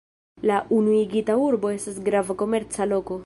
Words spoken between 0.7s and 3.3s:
unuigita urbo estas grava komerca loko.